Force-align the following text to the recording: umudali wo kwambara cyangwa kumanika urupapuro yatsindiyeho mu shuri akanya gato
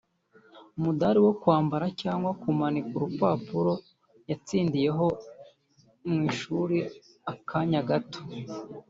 umudali 0.77 1.19
wo 1.25 1.33
kwambara 1.41 1.85
cyangwa 2.01 2.29
kumanika 2.41 2.91
urupapuro 2.97 3.73
yatsindiyeho 4.29 5.05
mu 6.11 6.25
shuri 6.39 6.77
akanya 7.33 7.81
gato 7.89 8.19